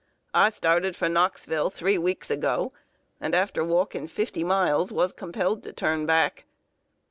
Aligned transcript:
I 0.33 0.49
started 0.49 0.95
for 0.95 1.07
Knoxville 1.07 1.69
three 1.69 1.99
weeks 1.99 2.31
ago, 2.31 2.71
and, 3.19 3.35
after 3.35 3.63
walking 3.63 4.07
fifty 4.07 4.43
miles, 4.43 4.91
was 4.91 5.13
compelled 5.13 5.61
to 5.61 5.73
turn 5.73 6.07
back. 6.07 6.45